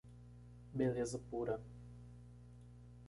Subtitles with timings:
[0.73, 1.61] Beleza pura.